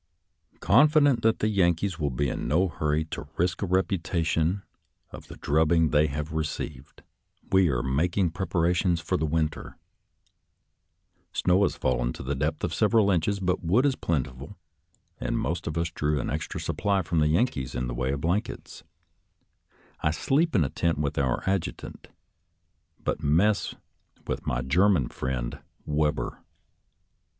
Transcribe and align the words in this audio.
«•»«»Confident 0.61 1.21
that 1.21 1.37
the 1.37 1.47
Yankees 1.47 1.99
will 1.99 2.09
be 2.09 2.27
in 2.27 2.47
no 2.47 2.67
hurry 2.67 3.05
to 3.11 3.27
risk 3.37 3.61
a 3.61 3.67
repetition 3.67 4.63
of 5.11 5.27
the 5.27 5.35
drubbing 5.35 5.89
they 5.91 6.07
have 6.07 6.31
received, 6.31 7.03
we 7.51 7.69
are 7.69 7.83
making 7.83 8.31
preparations 8.31 8.99
for 8.99 9.15
the 9.15 9.27
winter. 9.27 9.77
Snow 11.33 11.61
has 11.61 11.75
fallen 11.75 12.13
to 12.13 12.23
the 12.23 12.33
depth 12.33 12.63
of 12.63 12.73
several 12.73 13.11
inches, 13.11 13.39
but 13.39 13.63
wood 13.63 13.85
is 13.85 13.95
plentiful— 13.95 14.57
^and 15.21 15.35
most 15.35 15.67
of 15.67 15.77
us 15.77 15.91
drew 15.91 16.19
an 16.19 16.31
extra 16.31 16.59
supply 16.59 17.03
from 17.03 17.19
the 17.19 17.27
Yankees 17.27 17.75
in 17.75 17.85
the 17.85 17.93
way 17.93 18.11
of 18.11 18.21
blankets. 18.21 18.83
I 19.99 20.09
sleep 20.09 20.55
in 20.55 20.63
a 20.63 20.69
tent 20.69 20.97
with 20.97 21.19
our 21.19 21.43
adjutant, 21.47 22.07
but 23.03 23.21
mess 23.21 23.75
with 24.25 24.47
my 24.47 24.63
German 24.63 25.09
friend, 25.09 25.59
Webber. 25.85 26.39